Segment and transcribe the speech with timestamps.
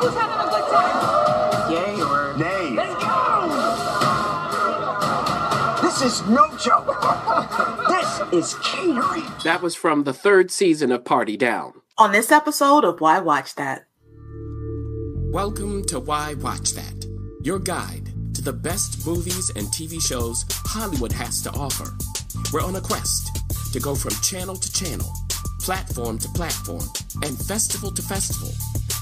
[0.00, 1.70] who's having a good time?
[1.70, 2.70] Yay or nay?
[2.74, 3.10] Let's go!
[5.82, 6.86] This is no joke.
[7.88, 9.30] this is catering.
[9.44, 11.74] That was from the third season of Party Down.
[11.98, 13.86] On this episode of Why Watch That.
[15.32, 17.04] Welcome to Why Watch That,
[17.42, 21.90] your guide to the best movies and TV shows Hollywood has to offer.
[22.54, 23.36] We're on a quest
[23.74, 25.12] to go from channel to channel,
[25.60, 26.84] platform to platform,
[27.22, 28.50] and festival to festival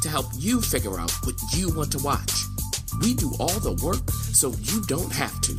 [0.02, 2.32] to help you figure out what you want to watch.
[3.00, 5.56] We do all the work so you don't have to.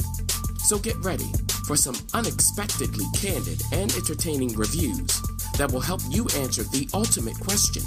[0.60, 1.32] So get ready
[1.66, 5.22] for some unexpectedly candid and entertaining reviews
[5.58, 7.84] that will help you answer the ultimate question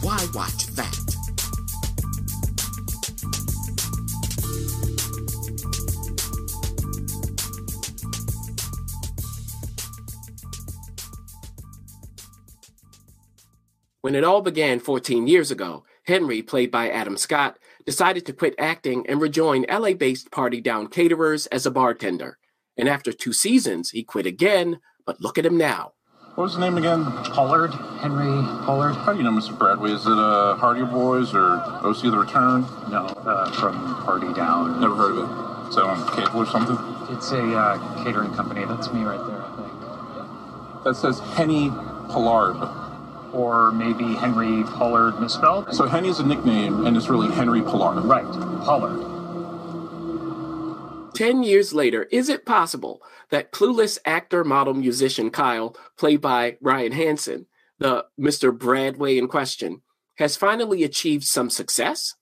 [0.00, 1.17] why watch that?
[14.00, 18.54] When it all began 14 years ago, Henry, played by Adam Scott, decided to quit
[18.56, 22.38] acting and rejoin LA based Party Down Caterers as a bartender.
[22.76, 25.94] And after two seasons, he quit again, but look at him now.
[26.36, 27.04] What was his name again?
[27.34, 28.94] Pollard, Henry Pollard.
[28.94, 29.58] How do you know Mr.
[29.58, 29.92] Bradway?
[29.92, 32.62] Is it uh, Hardy Boys or OC The Return?
[32.92, 33.74] No, uh, from
[34.04, 34.80] Party Down.
[34.80, 35.70] Never heard of it.
[35.70, 36.78] Is that on cable or something?
[37.16, 38.64] It's a uh, catering company.
[38.64, 40.84] That's me right there, I think.
[40.84, 42.77] That says Henny Pollard.
[43.32, 45.74] Or maybe Henry Pollard misspelled.
[45.74, 48.02] So Henny is a nickname, and it's really Henry Pollard.
[48.04, 48.24] Right,
[48.64, 49.18] Pollard.
[51.14, 56.92] Ten years later, is it possible that clueless actor, model, musician Kyle, played by Ryan
[56.92, 57.46] Hansen,
[57.78, 58.56] the Mr.
[58.56, 59.82] Bradway in question,
[60.18, 62.14] has finally achieved some success?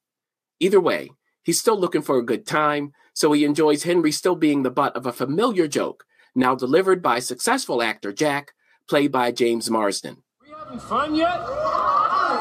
[0.60, 1.10] Either way,
[1.42, 4.96] he's still looking for a good time, so he enjoys Henry still being the butt
[4.96, 8.52] of a familiar joke, now delivered by successful actor Jack,
[8.88, 10.22] played by James Marsden.
[10.66, 11.38] Having fun yet?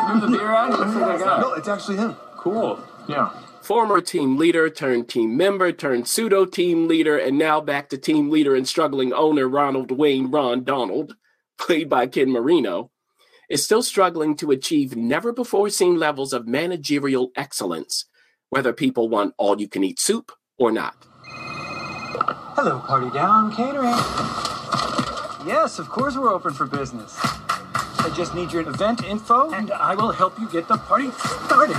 [0.07, 0.71] You're the beer ad?
[0.71, 2.15] Looks like I got No, it's actually him.
[2.37, 2.79] Cool.
[3.07, 3.29] Yeah.
[3.61, 8.31] Former team leader turned team member turned pseudo team leader, and now back to team
[8.31, 11.15] leader and struggling owner Ronald Wayne Ron Donald,
[11.59, 12.89] played by Ken Marino,
[13.47, 18.05] is still struggling to achieve never before seen levels of managerial excellence,
[18.49, 20.95] whether people want all you can eat soup or not.
[22.57, 23.93] Hello, Party Down Catering.
[25.47, 27.19] Yes, of course we're open for business.
[28.05, 31.09] I just need your event info, and I will help you get the party
[31.45, 31.75] started.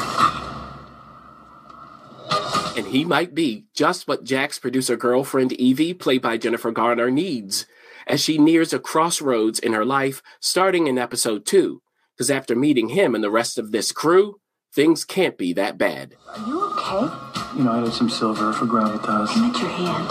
[2.76, 7.64] And he might be just what Jack's producer girlfriend Evie, played by Jennifer Garner, needs
[8.08, 11.80] as she nears a crossroads in her life starting in episode two.
[12.16, 14.40] Because after meeting him and the rest of this crew,
[14.74, 16.16] things can't be that bad.
[16.28, 17.08] Are you okay?
[17.56, 19.32] You know, I had some silver for gravitas.
[19.32, 20.08] Commit your hand.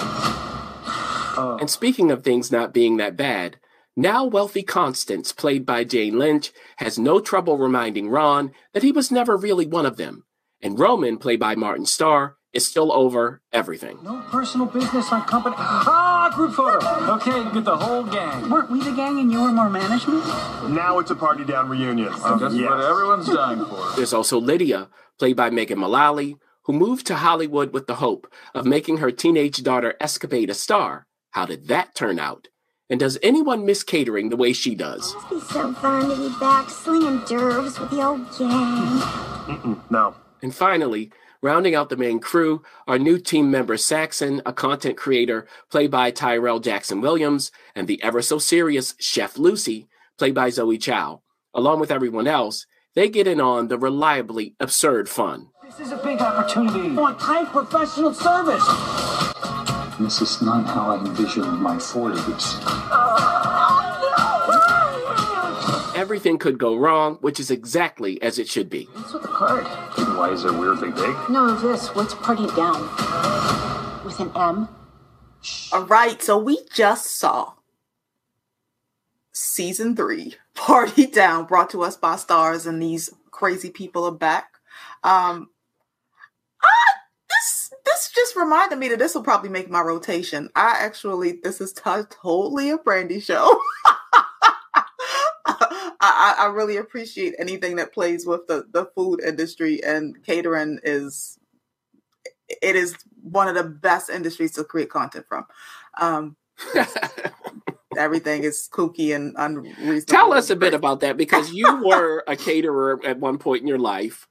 [1.59, 3.58] And speaking of things not being that bad,
[3.95, 9.11] now wealthy Constance, played by Jane Lynch, has no trouble reminding Ron that he was
[9.11, 10.25] never really one of them.
[10.61, 14.00] And Roman, played by Martin Starr, is still over everything.
[14.03, 15.56] No personal business on company.
[15.57, 16.78] Ah, group photo.
[17.16, 18.50] Okay, you get the whole gang.
[18.50, 20.25] Weren't we the gang and you were more management?
[20.73, 22.12] Now it's a party down reunion.
[22.13, 22.69] That's Yes.
[22.69, 23.91] what everyone's dying for.
[23.97, 24.89] There's also Lydia,
[25.19, 29.62] played by Megan Mullally, who moved to Hollywood with the hope of making her teenage
[29.62, 31.07] daughter Escapade a star.
[31.31, 32.47] How did that turn out?
[32.90, 35.16] And does anyone miss catering the way she does?
[35.16, 39.00] Must be so fun to be back slinging derves with the old gang.
[39.47, 40.16] Mm-mm, no.
[40.44, 45.47] And finally, rounding out the main crew, our new team member Saxon, a content creator
[45.72, 49.88] played by Tyrel Jackson Williams, and the ever so serious Chef Lucy,
[50.18, 51.22] played by Zoe Chao.
[51.56, 55.50] Along with everyone else, they get in on the reliably absurd fun.
[55.63, 56.95] This is a big opportunity.
[56.97, 58.63] On time professional service.
[60.00, 62.61] This is not how I envisioned my 40s.
[65.95, 68.85] Everything could go wrong, which is exactly as it should be.
[68.91, 69.66] What's with the card?
[70.17, 71.16] Why is it weirdly big?
[71.29, 71.95] No, this.
[71.95, 72.81] What's party down?
[74.03, 74.67] With an M?
[75.72, 77.53] All right, so we just saw
[79.31, 84.50] season three, Party Down, brought to us by Starz, and these crazy people are back.
[85.03, 85.50] Um,
[86.62, 86.94] I,
[88.06, 90.50] this just reminded me that this will probably make my rotation.
[90.56, 93.60] I actually, this is t- totally a Brandy show.
[95.48, 101.40] I, I really appreciate anything that plays with the, the food industry and catering is
[102.62, 105.46] it is one of the best industries to create content from.
[106.00, 106.36] Um,
[107.98, 110.01] everything is kooky and unreasonable.
[110.06, 113.68] Tell us a bit about that because you were a caterer at one point in
[113.68, 114.28] your life,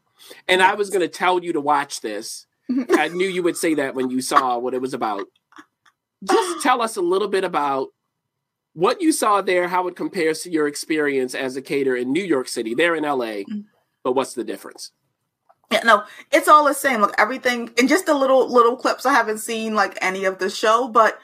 [0.46, 2.46] and I was going to tell you to watch this.
[2.90, 5.26] I knew you would say that when you saw what it was about.
[6.22, 7.88] Just tell us a little bit about
[8.72, 12.24] what you saw there, how it compares to your experience as a caterer in New
[12.24, 12.74] York City.
[12.74, 13.60] They're in LA, mm-hmm.
[14.02, 14.92] but what's the difference?
[15.70, 17.00] Yeah, no, it's all the same.
[17.00, 19.06] Look, everything and just the little little clips.
[19.06, 21.18] I haven't seen like any of the show, but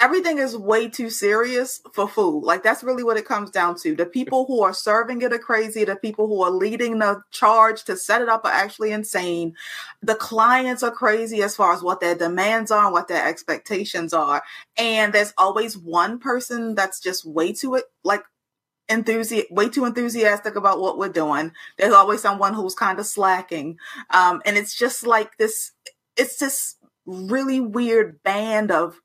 [0.00, 2.44] everything is way too serious for food.
[2.44, 3.96] Like that's really what it comes down to.
[3.96, 5.84] The people who are serving it are crazy.
[5.84, 9.54] The people who are leading the charge to set it up are actually insane.
[10.02, 14.12] The clients are crazy as far as what their demands are and what their expectations
[14.12, 14.42] are.
[14.76, 18.22] And there's always one person that's just way too like
[18.88, 21.52] enthusiastic, way too enthusiastic about what we're doing.
[21.76, 23.78] There's always someone who's kind of slacking.
[24.10, 25.72] Um, and it's just like this,
[26.16, 29.00] it's this really weird band of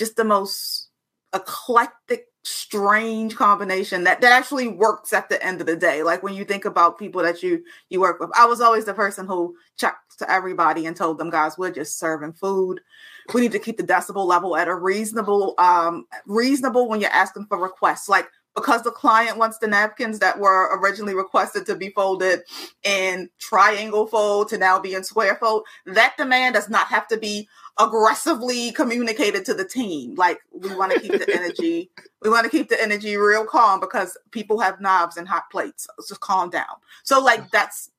[0.00, 0.88] just the most
[1.34, 6.02] eclectic strange combination that, that actually works at the end of the day.
[6.02, 8.94] Like when you think about people that you you work with i was always the
[8.94, 12.80] person who checked to everybody and told them guys we're just serving food.
[13.34, 17.46] We need to keep the decibel level at a reasonable um reasonable when you're asking
[17.46, 18.08] for requests.
[18.08, 22.40] Like because the client wants the napkins that were originally requested to be folded
[22.82, 27.16] in triangle fold to now be in square fold, that demand does not have to
[27.16, 27.48] be
[27.78, 30.14] aggressively communicated to the team.
[30.14, 31.90] Like we want to keep the energy,
[32.22, 35.86] we want to keep the energy real calm because people have knives and hot plates.
[35.98, 36.66] So just calm down.
[37.04, 37.90] So like that's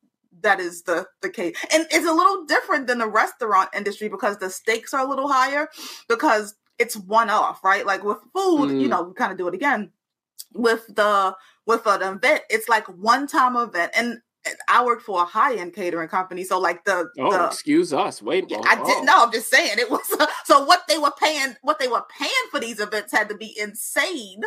[0.42, 4.38] that is the the case and it's a little different than the restaurant industry because
[4.38, 5.68] the stakes are a little higher
[6.08, 8.82] because it's one off right like with food mm.
[8.82, 9.92] you know we kind of do it again
[10.54, 13.92] with the with an event, it's like one time event.
[13.96, 14.22] And
[14.68, 18.22] I worked for a high end catering company, so like the oh, the, excuse us,
[18.22, 19.24] wait, yeah, I didn't know.
[19.24, 22.32] I'm just saying it was uh, so what they were paying, what they were paying
[22.50, 24.42] for these events had to be insane,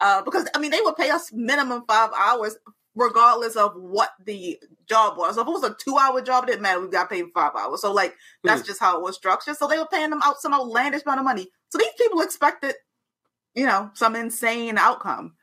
[0.00, 2.56] uh, because I mean they would pay us minimum five hours
[2.94, 5.34] regardless of what the job was.
[5.34, 6.80] So if it was a two hour job, it didn't matter.
[6.80, 7.80] We got paid five hours.
[7.80, 8.14] So like
[8.44, 8.66] that's mm.
[8.66, 9.56] just how it was structured.
[9.56, 11.48] So they were paying them out some outlandish amount of money.
[11.70, 12.74] So these people expected,
[13.54, 15.34] you know, some insane outcome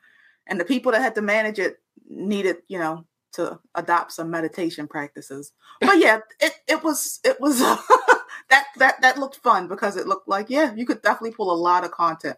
[0.50, 1.78] and the people that had to manage it
[2.10, 5.52] needed you know to adopt some meditation practices.
[5.80, 7.76] But yeah it, it was it was uh,
[8.50, 11.56] that that that looked fun because it looked like yeah you could definitely pull a
[11.56, 12.36] lot of content.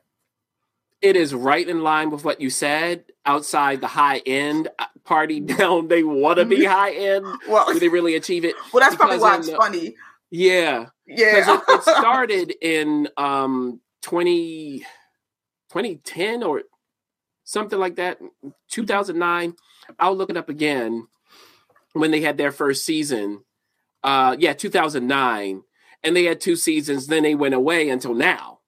[1.00, 3.06] It is right in line with what you said.
[3.26, 6.72] Outside the high end uh, party down they want to be mm-hmm.
[6.72, 7.26] high end.
[7.48, 8.54] Well do they really achieve it?
[8.72, 9.96] well that's probably why it's the, funny.
[10.30, 10.86] Yeah.
[11.06, 11.54] Yeah.
[11.58, 14.80] It, it started in um 20
[15.70, 16.62] 2010 or
[17.44, 18.18] something like that,
[18.70, 19.54] 2009.
[19.98, 21.06] I'll look it up again
[21.92, 23.44] when they had their first season.
[24.02, 25.62] Uh, yeah, 2009.
[26.04, 28.58] And they had two seasons, then they went away until now.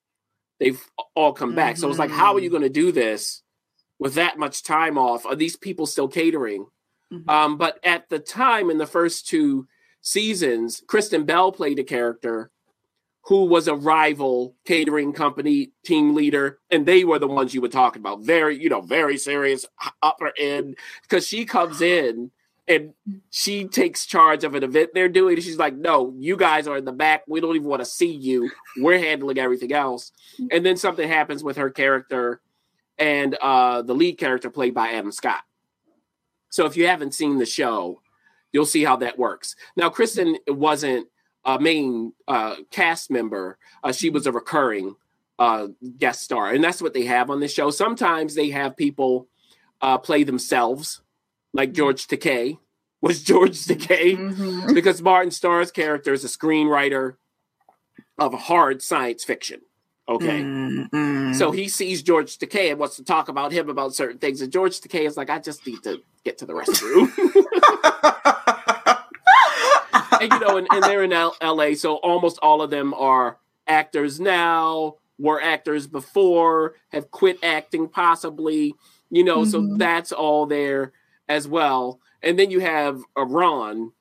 [0.61, 0.81] They've
[1.17, 1.75] all come back.
[1.75, 1.81] Mm-hmm.
[1.81, 2.59] So it's like, how are you mm-hmm.
[2.59, 3.43] going to do this
[3.99, 5.27] with that much time off?
[5.27, 6.67] Are these people still catering?
[7.13, 7.29] Mm-hmm.
[7.29, 9.67] Um, but at the time, in the first two
[10.01, 12.51] seasons, Kristen Bell played a character
[13.27, 17.69] who was a rival catering company team leader, and they were the ones you were
[17.69, 18.21] talking about.
[18.21, 19.65] Very, you know, very serious
[20.03, 22.31] upper end because she comes in
[22.69, 22.93] and
[23.31, 25.41] she takes charge of an event they're doing.
[25.41, 27.23] She's like, "No, you guys are in the back.
[27.27, 28.51] We don't even want to see you.
[28.79, 30.13] We're handling everything else."
[30.51, 32.41] And then something happens with her character
[32.99, 35.43] and uh, the lead character played by Adam Scott.
[36.51, 38.01] So if you haven't seen the show,
[38.53, 39.57] you'll see how that works.
[39.77, 41.09] Now, Kristen wasn't
[41.45, 43.59] a main uh, cast member.
[43.83, 44.97] Uh, she was a recurring
[45.39, 45.69] uh,
[45.99, 47.71] guest star, and that's what they have on the show.
[47.71, 49.29] Sometimes they have people
[49.81, 51.03] uh, play themselves,
[51.53, 51.77] like mm-hmm.
[51.77, 52.59] George Takei
[53.01, 54.73] was George Takei, mm-hmm.
[54.73, 57.17] because Martin Starr's character is a screenwriter
[58.19, 59.61] of hard science fiction.
[60.09, 60.43] Okay.
[60.43, 61.33] Mm-hmm.
[61.33, 64.41] So he sees George Takei and wants to talk about him about certain things.
[64.41, 67.11] And George Takei is like, I just need to get to the restroom.
[70.25, 73.39] and you know, and, and they're in L- L.A., so almost all of them are
[73.67, 78.75] actors now, were actors before, have quit acting possibly,
[79.11, 79.51] you know, mm-hmm.
[79.51, 80.93] so that's all there
[81.29, 82.01] as well.
[82.23, 83.93] And then you have a Ron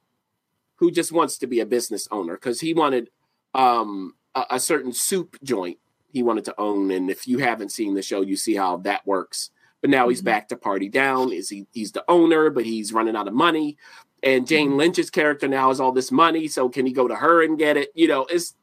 [0.76, 3.10] who just wants to be a business owner because he wanted
[3.54, 5.78] um, a, a certain soup joint
[6.14, 6.92] he wanted to own.
[6.92, 9.50] And if you haven't seen the show, you see how that works.
[9.82, 10.26] But now he's mm-hmm.
[10.26, 11.34] back to party down.
[11.34, 11.66] Is he?
[11.74, 13.78] He's the owner, but he's running out of money
[14.24, 14.78] and Jane mm-hmm.
[14.78, 17.76] Lynch's character now has all this money, so can he go to her and get
[17.76, 17.92] it?
[17.94, 18.56] You know, it's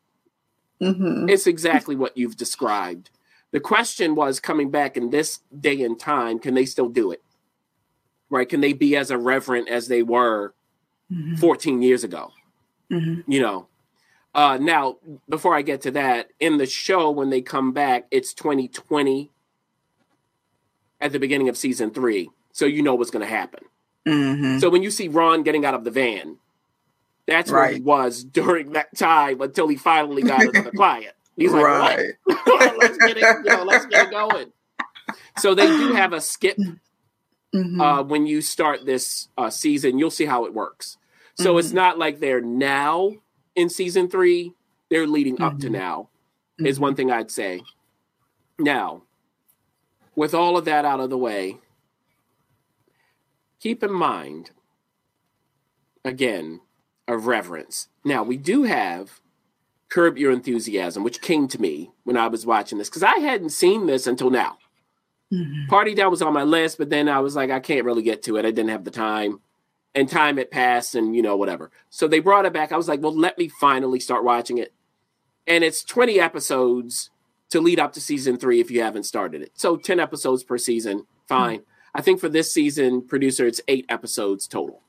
[0.80, 1.28] mm-hmm.
[1.28, 3.10] it's exactly what you've described.
[3.52, 7.22] The question was coming back in this day and time, can they still do it?
[8.30, 8.48] Right?
[8.48, 10.54] Can they be as irreverent as they were
[11.12, 11.34] mm-hmm.
[11.34, 12.32] 14 years ago?
[12.90, 13.30] Mm-hmm.
[13.30, 13.66] You know.
[14.32, 14.96] Uh, now,
[15.28, 19.28] before I get to that, in the show when they come back, it's 2020
[21.00, 23.64] at the beginning of season three, so you know what's going to happen.
[24.06, 24.58] Mm-hmm.
[24.58, 26.38] So when you see Ron getting out of the van,
[27.26, 27.66] that's right.
[27.66, 31.14] where he was during that time until he finally got another client.
[31.36, 32.12] He's like, right.
[32.26, 34.52] let's get it, you know, let's get it going.
[35.38, 37.80] So they do have a skip mm-hmm.
[37.80, 39.98] uh, when you start this uh, season.
[39.98, 40.98] You'll see how it works.
[41.36, 43.12] So it's not like they're now
[43.54, 44.52] in season three,
[44.90, 45.72] they're leading up to Mhm.
[45.72, 46.08] now,
[46.58, 47.62] is one thing I'd say.
[48.58, 49.02] Now,
[50.14, 51.58] with all of that out of the way,
[53.60, 54.50] keep in mind,
[56.04, 56.60] again,
[57.06, 57.88] of reverence.
[58.04, 59.20] Now, we do have
[59.88, 63.50] Curb Your Enthusiasm, which came to me when I was watching this, because I hadn't
[63.50, 64.58] seen this until now.
[65.32, 65.66] Mm-hmm.
[65.68, 68.22] Party Down was on my list, but then I was like, I can't really get
[68.24, 68.44] to it.
[68.44, 69.40] I didn't have the time.
[69.94, 71.70] And time had passed and, you know, whatever.
[71.88, 72.70] So they brought it back.
[72.70, 74.72] I was like, well, let me finally start watching it.
[75.48, 77.10] And it's 20 episodes
[77.50, 79.50] to lead up to season three if you haven't started it.
[79.54, 81.60] So 10 episodes per season, fine.
[81.60, 81.70] Mm-hmm.
[81.94, 84.82] I think for this season, producer, it's eight episodes total.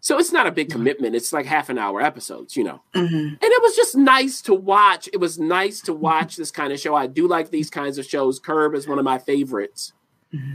[0.00, 1.14] So it's not a big commitment.
[1.14, 2.82] It's like half an hour episodes, you know.
[2.94, 3.14] Mm-hmm.
[3.14, 5.08] And it was just nice to watch.
[5.12, 6.94] It was nice to watch this kind of show.
[6.96, 8.40] I do like these kinds of shows.
[8.40, 9.92] Curb is one of my favorites,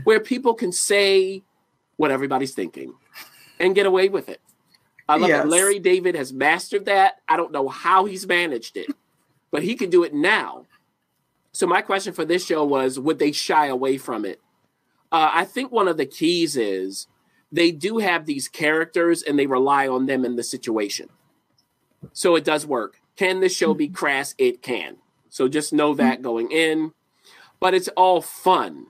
[0.04, 1.42] where people can say
[1.96, 2.92] what everybody's thinking
[3.58, 4.40] and get away with it.
[5.08, 5.44] I love Yes.
[5.44, 7.22] that Larry David has mastered that.
[7.26, 8.88] I don't know how he's managed it,
[9.50, 10.66] but he can do it now.
[11.52, 14.40] So my question for this show was: Would they shy away from it?
[15.10, 17.06] Uh, I think one of the keys is
[17.50, 21.08] they do have these characters and they rely on them in the situation.
[22.12, 23.00] So it does work.
[23.16, 24.34] Can this show be crass?
[24.38, 24.98] It can.
[25.28, 26.92] So just know that going in.
[27.60, 28.86] But it's all fun.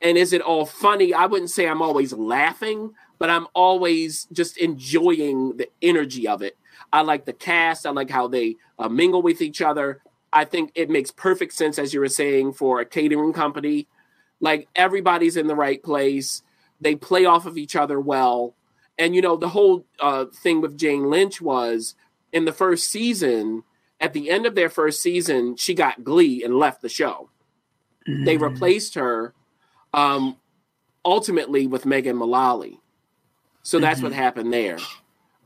[0.00, 1.12] And is it all funny?
[1.14, 6.56] I wouldn't say I'm always laughing, but I'm always just enjoying the energy of it.
[6.92, 7.86] I like the cast.
[7.86, 10.02] I like how they uh, mingle with each other.
[10.32, 13.88] I think it makes perfect sense, as you were saying, for a catering company.
[14.40, 16.42] Like everybody's in the right place.
[16.80, 18.54] They play off of each other well.
[18.98, 21.94] And, you know, the whole uh, thing with Jane Lynch was
[22.32, 23.62] in the first season,
[24.00, 27.30] at the end of their first season, she got glee and left the show.
[28.24, 29.34] They replaced her
[29.92, 30.36] um,
[31.04, 32.80] ultimately with Megan Mullally.
[33.62, 34.78] So that's what happened there.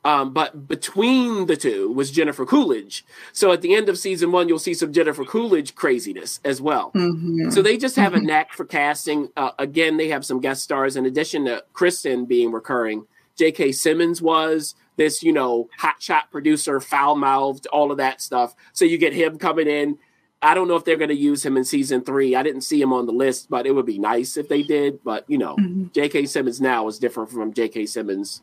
[0.04, 3.04] Um, but between the two was Jennifer Coolidge.
[3.33, 6.90] So at the end of season one, you'll see some Jennifer Coolidge craziness as well.
[6.95, 7.50] Mm-hmm.
[7.50, 9.28] So they just have a knack for casting.
[9.37, 13.07] Uh, again, they have some guest stars in addition to Kristen being recurring.
[13.37, 13.73] J.K.
[13.73, 18.54] Simmons was this, you know, hotshot producer, foul mouthed, all of that stuff.
[18.73, 19.99] So you get him coming in.
[20.42, 22.35] I don't know if they're going to use him in season three.
[22.35, 25.04] I didn't see him on the list, but it would be nice if they did.
[25.04, 25.57] But you know,
[25.92, 26.25] J.K.
[26.26, 27.85] Simmons now is different from J.K.
[27.85, 28.40] Simmons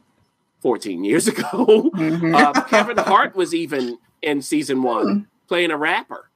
[0.62, 1.92] 14 years ago.
[1.96, 6.30] Uh, Kevin Hart was even in season one playing a rapper.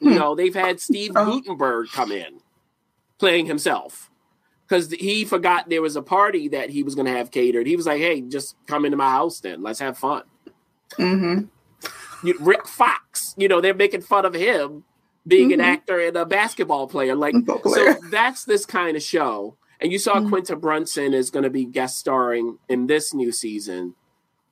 [0.00, 2.40] You know, they've had Steve Guttenberg come in
[3.18, 4.10] playing himself
[4.66, 7.68] because he forgot there was a party that he was going to have catered.
[7.68, 10.24] He was like, "Hey, just come into my house, then let's have fun."
[10.98, 12.26] Mm-hmm.
[12.26, 14.84] You, Rick Fox, you know, they're making fun of him
[15.26, 17.14] being an actor and a basketball player.
[17.14, 17.92] Like, player.
[17.92, 19.56] so that's this kind of show.
[19.82, 20.28] And you saw mm-hmm.
[20.28, 23.96] Quinta Brunson is going to be guest starring in this new season.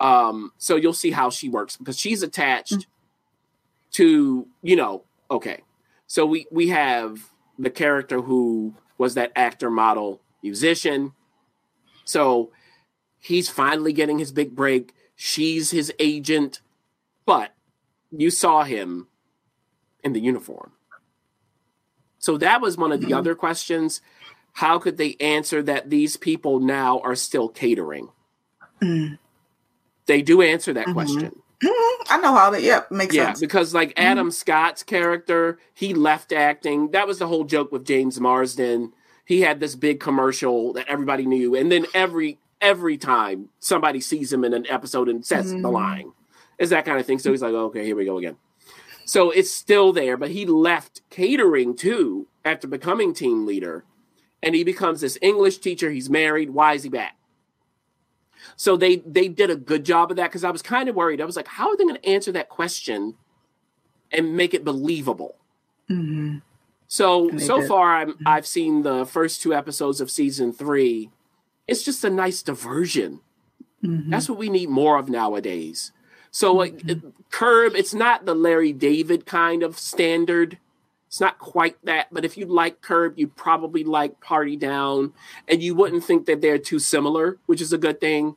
[0.01, 2.91] Um, so you'll see how she works because she's attached mm-hmm.
[3.93, 5.61] to, you know, okay.
[6.09, 11.13] So we we have the character who was that actor, model, musician.
[12.05, 12.51] So
[13.19, 14.95] he's finally getting his big break.
[15.15, 16.61] She's his agent,
[17.25, 17.55] but
[18.11, 19.07] you saw him
[20.03, 20.73] in the uniform.
[22.19, 23.19] So that was one of the mm-hmm.
[23.19, 24.01] other questions.
[24.61, 28.11] How could they answer that these people now are still catering?
[28.83, 29.19] Mm.
[30.05, 30.93] They do answer that mm-hmm.
[30.93, 31.40] question.
[31.62, 32.12] Mm-hmm.
[32.12, 32.62] I know how that.
[32.62, 33.40] Yep, makes Yeah, sense.
[33.40, 34.07] because like mm-hmm.
[34.07, 36.90] Adam Scott's character, he left acting.
[36.90, 38.93] That was the whole joke with James Marsden.
[39.25, 44.31] He had this big commercial that everybody knew, and then every every time somebody sees
[44.31, 45.73] him in an episode and says the Mhm.
[45.73, 46.12] line,
[46.59, 47.19] is that kind of thing.
[47.19, 48.37] So he's like, okay, here we go again.
[49.07, 53.85] So it's still there, but he left catering too after becoming team leader,
[54.42, 55.90] and he becomes this English teacher.
[55.90, 56.50] He's married.
[56.50, 57.16] Why is he back?
[58.56, 61.20] So they they did a good job of that because I was kind of worried.
[61.20, 63.14] I was like, how are they going to answer that question
[64.11, 65.37] and make it believable?
[65.90, 66.38] Mm-hmm.
[66.88, 67.68] So so did.
[67.68, 71.11] far, I'm, I've seen the first two episodes of season three.
[71.68, 73.20] It's just a nice diversion.
[73.85, 74.11] Mm-hmm.
[74.11, 75.92] That's what we need more of nowadays.
[76.30, 80.59] So like it- Curb, it's not the Larry David kind of standard.
[81.11, 85.12] It's not quite that, but if you like Curb, you'd probably like Party Down,
[85.49, 88.37] and you wouldn't think that they're too similar, which is a good thing.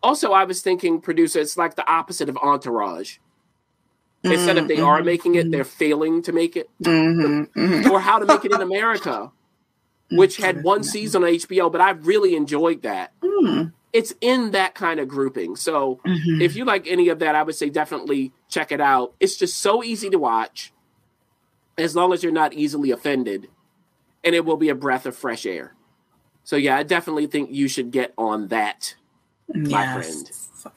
[0.00, 3.16] Also, I was thinking, producer, it's like the opposite of Entourage.
[4.22, 5.76] Instead of they are mm-hmm, making it, they're mm-hmm.
[5.76, 7.90] failing to make it, mm-hmm, mm-hmm.
[7.90, 9.32] or How to Make It in America,
[10.12, 13.12] which had one season on HBO, but I really enjoyed that.
[13.20, 13.72] Mm.
[13.92, 15.56] It's in that kind of grouping.
[15.56, 19.14] So if you like any of that, I would say definitely check it out.
[19.18, 20.72] It's just so easy to watch,
[21.78, 23.48] as long as you're not easily offended,
[24.24, 25.74] and it will be a breath of fresh air.
[26.44, 28.94] So yeah, I definitely think you should get on that
[29.54, 29.94] my Yes.
[29.94, 30.30] friend.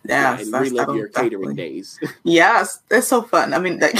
[0.08, 2.00] Yes, and relive your catering days.
[2.24, 3.54] Yes, it's so fun.
[3.54, 4.00] I mean, like,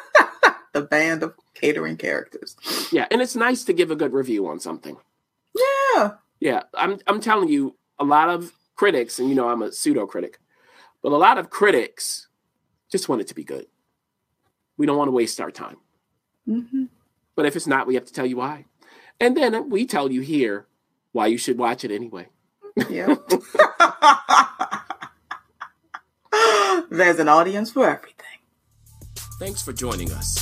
[0.72, 2.56] the band of catering characters.
[2.92, 4.96] yeah, and it's nice to give a good review on something.
[5.94, 6.12] Yeah.
[6.40, 10.06] Yeah, I'm I'm telling you, a lot of critics, and you know I'm a pseudo
[10.06, 10.38] critic,
[11.02, 12.28] but a lot of critics
[12.92, 13.66] just want it to be good.
[14.76, 15.78] We don't want to waste our time.
[16.48, 16.84] Hmm
[17.36, 18.64] But if it's not, we have to tell you why.
[19.20, 20.66] And then we tell you here
[21.12, 22.28] why you should watch it anyway.
[22.88, 23.16] Yeah.
[26.90, 28.24] There's an audience for everything.
[29.38, 30.38] Thanks for joining us.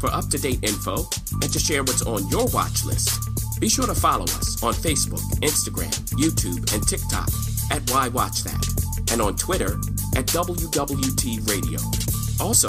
[0.00, 3.18] For up to date info and to share what's on your watch list,
[3.60, 7.28] be sure to follow us on Facebook, Instagram, YouTube, and TikTok
[7.72, 8.64] at Why Watch That,
[9.10, 9.72] and on Twitter
[10.16, 11.80] at WWT Radio.
[12.40, 12.68] Also,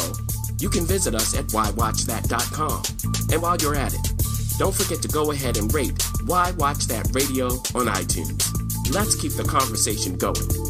[0.59, 2.83] you can visit us at whywatchthat.com.
[3.31, 4.13] And while you're at it,
[4.57, 8.93] don't forget to go ahead and rate Why Watch That Radio on iTunes.
[8.93, 10.69] Let's keep the conversation going.